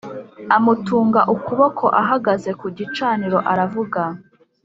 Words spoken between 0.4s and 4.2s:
Amutunga ukuboko ahagaze ku gicaniro aravuga